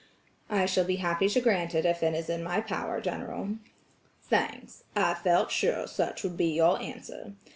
"I 0.49 0.65
shall 0.65 0.83
be 0.83 0.95
happy 0.95 1.29
to 1.29 1.39
grant 1.41 1.75
it 1.75 1.85
if 1.85 2.01
it 2.01 2.15
is 2.15 2.27
in 2.27 2.41
my 2.41 2.59
power, 2.59 2.99
General." 3.01 3.49
"Thanks, 4.23 4.83
I 4.95 5.13
felt 5.13 5.51
sure 5.51 5.85
such 5.85 6.23
would 6.23 6.35
be 6.37 6.55
your 6.55 6.81
answer. 6.81 7.33